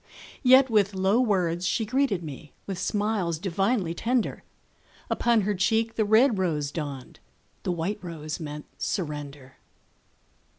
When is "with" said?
0.67-0.95, 2.65-2.79